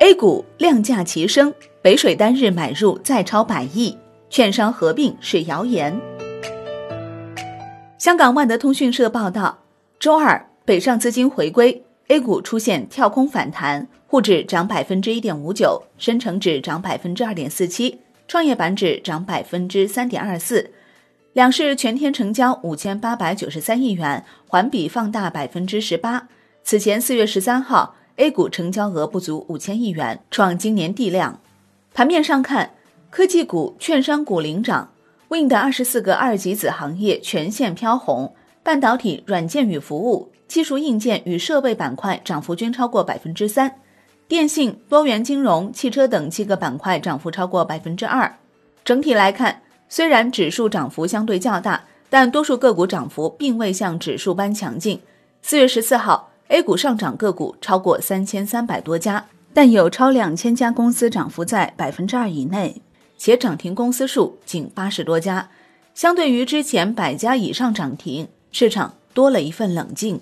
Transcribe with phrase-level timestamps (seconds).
[0.00, 3.94] A 股量价齐升，北水单日买入再超百亿，
[4.30, 6.00] 券商合并是谣言。
[7.98, 9.58] 香港万德通讯社报道，
[9.98, 20.70] 周二北上资金回归，A 股出现跳空反弹，沪指涨百分之一点五九，深成指涨百分之二点四七，创业板指涨百分之三点二四。
[21.34, 26.26] 两市全天成交五千八百九十三亿元，环比放大百分之十八。
[26.62, 27.96] 此前四月十三号。
[28.20, 31.40] A 股成交额不足五千亿元，创今年地量。
[31.94, 32.74] 盘面上看，
[33.08, 34.90] 科技股、券商股领涨
[35.28, 43.76] ，Win 的二十四个二级子行业全线飘红，半导体、软件与服务、技术硬件与设备板块涨幅均超过百分之三，
[44.28, 48.30] 电信、多元金融、汽车等七个板块涨幅超过百分之二。
[48.84, 55.00] 整体来看，虽然指数涨幅相对较大，但多数个股涨幅并未像指数般强劲。
[55.40, 56.29] 四月十四号。
[56.50, 62.82] A 股上涨个股超过三千三百多家，但有超两千家公司涨幅在百分之二以内，
[63.16, 65.48] 且涨停公司数仅八十多家。
[65.94, 70.20] 相对于之前百家以上涨停，市场多了一份冷静。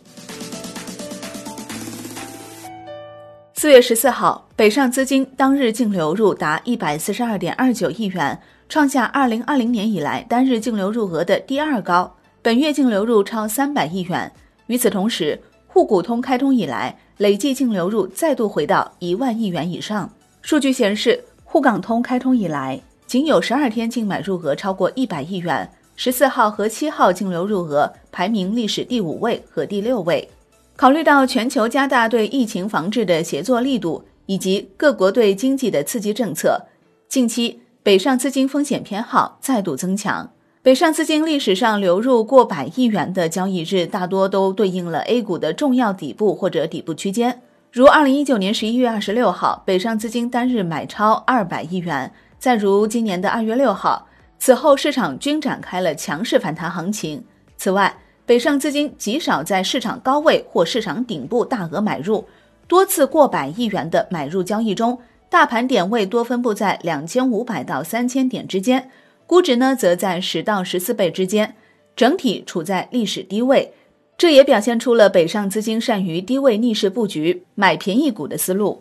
[3.55, 12.15] 四月十四号，北上资金当日净流入达一百四十二点二九亿元，创下二零二零年以来单日净流入额的第二高。
[12.43, 14.31] 本月净流入超三百亿元。
[14.67, 15.41] 与此同时，
[15.79, 20.11] 沪股通开通以来，累计净流入再度回到一万亿元以上。
[20.43, 25.71] 数据显示，沪港通开通以来，仅有十二天净买入额超过一百亿元。
[25.95, 30.29] 十四号和七号净流入额排名历史第五位和第六位。
[30.75, 36.61] 考虑到全球加大对疫情防治的协作力度，以及各国对经济的刺激政策，
[37.09, 40.29] 近期北上资金风险偏好再度增强。
[40.69, 47.41] 北上资金历史上流入过百亿元的交易日，大多都对应了 A 股的重要底部或者底部区间。
[47.73, 54.07] 如二零一九年十一月二十六号，北上资金单日买超二百亿元；再如今年的二月六号，
[54.39, 57.25] 此后市场均展开了强势反弹行情。
[57.57, 62.27] 此外，北上资金极少在市场高位或市场顶部大额买入，
[62.67, 64.99] 多次过百亿元的买入交易中，
[65.31, 68.91] 大盘点位多分布在两千五百到三千点之间。
[69.29, 71.55] 估值呢，则在十到十四倍之间，
[71.95, 73.75] 整体处在历史低位，
[74.17, 78.81] 这也表现出了北上资金善于低位逆势布局、买便宜股的思路。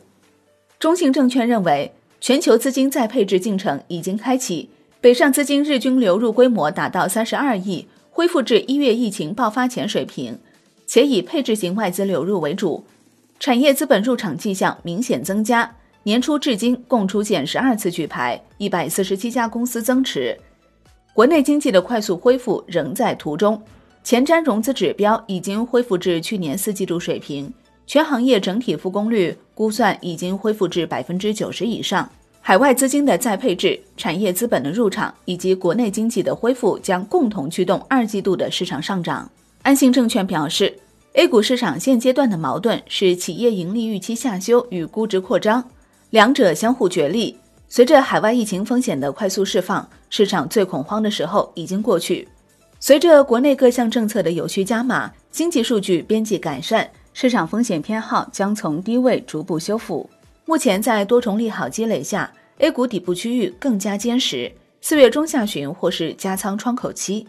[0.79, 1.91] 中信证券认为，
[2.21, 4.69] 全球资金再配置进程已经开启，
[5.01, 10.39] 北上资金日均流入规模达到三十二亿，恢复至一月疫情爆发前水平，
[10.85, 12.85] 且以配置型外资流入为主，
[13.37, 15.75] 产业资本入场迹象明显增加。
[16.07, 20.39] 年初至今共出现十二次举牌，一百四十七家公司增持。
[21.13, 23.61] 国内经济的快速恢复仍在途中，
[24.05, 27.53] 前瞻融资指标已经恢复至去年四季度水平，
[27.85, 32.09] 全行业整体复工率估算已经恢复至百分之九十以上。
[32.39, 39.29] 海外资金的再配置、产业资本的入场以及国内经济的恢复，将共同驱动二季度的市场上涨。
[39.61, 40.73] 安信证券表示
[41.15, 45.61] ，A 股市场现阶段的矛盾是企业盈利预期下修与估值扩张。
[46.09, 47.37] 两者相互角力。
[47.69, 52.27] 随着海外疫情风险的快速释放，市场最恐慌的时候已经过去。
[52.79, 60.09] 随着国内各项政策的有序加码，经济数据边际改善，市场风险偏好将从低位逐步修复。
[60.45, 64.49] 目前在多重利好积累下，A 股底部区域更加坚实。
[64.79, 67.27] 四月中下旬或是加仓窗口期。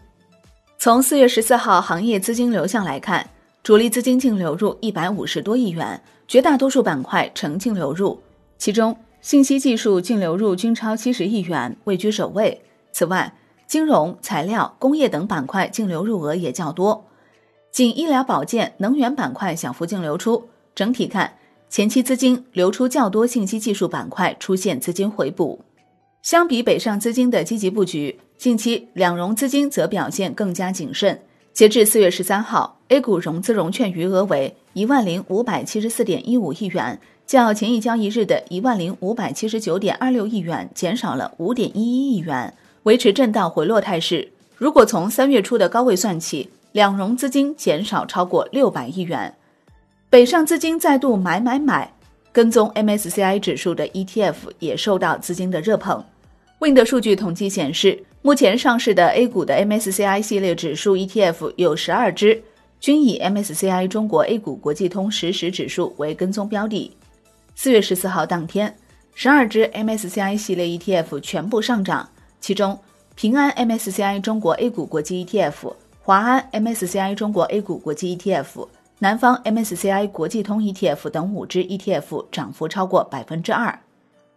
[0.78, 3.28] 从四月十四号行业资金流向来看，
[3.65, 8.22] 主力资金净流入一百五十多亿元，绝大多数板块呈净流入。
[8.58, 12.60] 其中，信息技术净流入均超七十亿元，位居首位。
[12.92, 13.32] 此外，
[13.69, 17.06] 金融、材料、工业等板块净流入额也较多，
[17.70, 20.48] 仅医疗保健、能源板块小幅净流出。
[20.74, 21.34] 整体看，
[21.69, 25.64] 前期资金流出较多，信息技术板块出现资金回补。
[26.22, 31.22] 相比北上资金的积极布局，近期两融资金则表现更加谨慎。
[31.58, 37.00] 截至四月十三号，A 股融资融券余额为一万零五百七十四点一五亿元。
[37.26, 44.31] 较前一交易日的一万零五百七十九点二六亿元减少了五点一一亿元，维持震荡回落态势。
[44.55, 49.34] 如果从三月初的高位算起，两融资金减少超过六百亿元。
[50.08, 51.93] 北上资金再度买买买，
[52.31, 56.04] 跟踪 MSCI 指数的 ETF 也受到资金的热捧。
[56.61, 62.43] Wind 数据统计显示，目前上市的 A 股的 MSCI 系列指数 ETF 有十二只，
[62.81, 66.97] 均以 MSCI 中国 A 股国际通实时指数为跟踪标的。
[67.55, 68.76] 四月十四号当天，
[69.15, 72.09] 十二只 MSCI 系列 ETF 全部上涨，
[72.41, 72.76] 其中
[73.15, 78.67] 平安 MSCI 中国 A 股国际 ETF、华安 MSCI 中国 A 股国际 ETF、
[78.99, 83.79] 南方 MSCI 国际通 ETF 等五只 ETF 涨幅超过百分之二。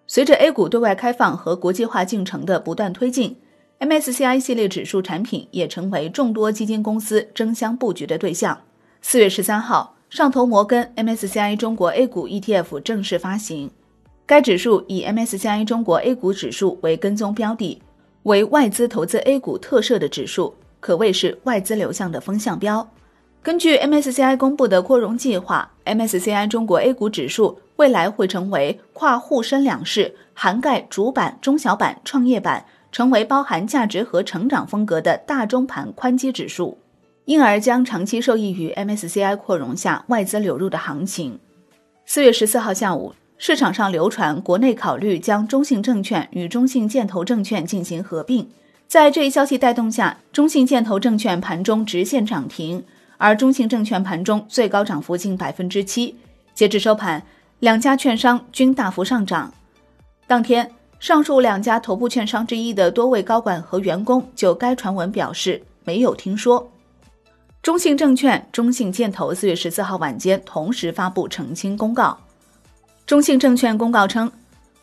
[0.06, 3.36] 随着 A 股对外开放和国际化进程的不断推进
[3.81, 8.62] ，MSCI 系列指数产品也成为众多基金公司争相布局的对象。
[9.01, 13.72] 四月十三号，上投摩根 MSCI 中国 A 股 ETF 正式发行，
[14.28, 17.81] 该指数以 MSCI 中国 A 股指数为跟踪标的，
[18.24, 22.88] 为外资投资 A 股特设的指数，可谓是外资流向的风向标。
[23.42, 36.77] 根据 MSCI 公布的扩容计划，MSCI 中国 A 股指数未来会成为跨沪深两市，涵盖主板、中小板、创业板，成为包含价值和成长风格的大中盘宽基指数，
[37.25, 41.39] 因而将长期受益于 MSCI 扩容下外资流入的行情。
[42.05, 48.49] 四月十四号下午，市场上流传国内考虑将中信证券与中信建投证券进行合并，
[48.88, 52.83] 在这一消息带动下，中信建投证券盘中直线涨停。
[53.17, 56.15] 而中信证券盘中最高涨幅近百分之七，
[56.55, 57.21] 截至收盘，
[57.59, 59.53] 两家券商均大幅上涨。
[60.25, 60.71] 当天，
[61.01, 66.71] 上述两家头部券商之一的多位高管和员工就该传闻表示没有听说。
[67.63, 72.15] 中信证券、中信建投四月十四号晚间同时发布澄清公告。
[73.07, 74.31] 中信证券公告称，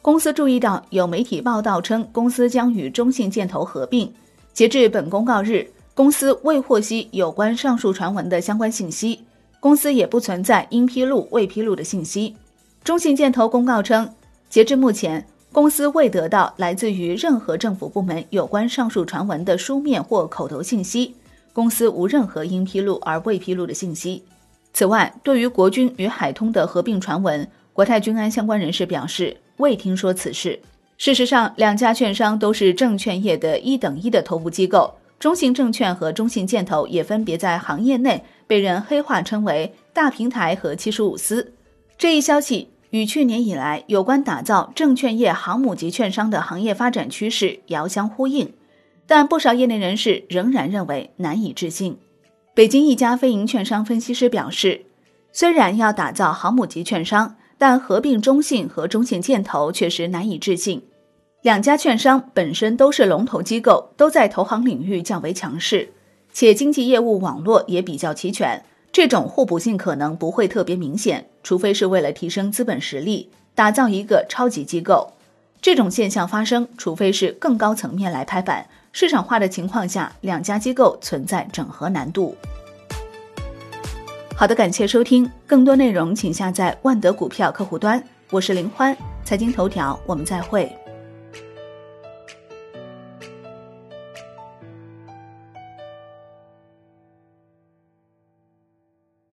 [0.03, 4.13] 公司注意到有媒体报道称公司将与中信建投合并，
[4.53, 5.71] 截至本公告日。
[5.95, 9.25] 公司未获悉有关上述传闻的相关信息，
[9.61, 12.37] 公司也不存在应披露未披露的信息。
[12.83, 14.09] 中信建投公告称，
[14.49, 21.15] 截至目前，公司未得到来自于任何政府部门有关上述传闻的书面或口头信息，
[21.53, 24.23] 公司无任何应披露而未披露的信息。
[24.73, 30.61] 此外，对于国军与海通的合并传闻，国泰君安相关人士表示未听说此事。
[30.99, 34.95] 事实上，两家券商都是证券业的一等一的头部机构。
[35.19, 41.55] 中信证券和中信建投也分别在行业内被人黑化称为“大平台”和“七十五司”。
[41.99, 48.53] 这一消息与去年以来有关打造证券业航母级券商的行业发展趋势遥相呼应，
[49.07, 51.99] 但不少业内人士仍然认为难以置信。
[52.55, 54.87] 北京一家非银券商分析师表示，
[55.33, 60.83] 虽然要打造航母级券商，但合并中信和中信建投确实难以置信。
[61.43, 65.93] 两家券商本身都是龙头机构，都在投行领域较为强势，
[66.33, 68.65] 且经纪业务网络也比较齐全，
[68.99, 75.13] 这种互补性可能不会特别明显，除非是为了提升资本实力，打造一个超级机构。
[75.63, 82.35] 这种现象发生，除非是更高层面来拍板，市场化的情况下，两家机构存在整合难度。
[84.35, 90.69] 好的，感谢收听，更多内容请下载万德股票客户端，我是林欢，财经头条，我们再会。